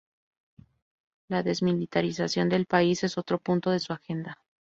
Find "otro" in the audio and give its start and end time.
3.19-3.37